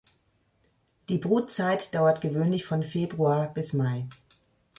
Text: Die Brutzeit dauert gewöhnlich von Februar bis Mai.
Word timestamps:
Die 1.09 1.19
Brutzeit 1.19 1.93
dauert 1.93 2.21
gewöhnlich 2.21 2.65
von 2.65 2.81
Februar 2.81 3.53
bis 3.53 3.73
Mai. 3.73 4.07